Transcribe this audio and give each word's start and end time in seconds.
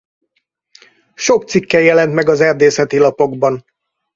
Sok 1.25 1.45
cikke 1.47 1.79
jelent 1.79 2.13
meg 2.13 2.29
az 2.29 2.41
Erdészeti 2.41 2.97
Lapokban. 2.97 3.65